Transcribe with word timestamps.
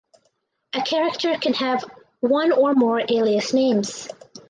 A 0.73 0.81
character 0.81 1.35
can 1.37 1.53
also 1.53 1.63
have 1.63 1.85
one 2.21 2.51
or 2.51 2.73
more 2.73 3.03
alias 3.07 3.53
names. 3.53 4.09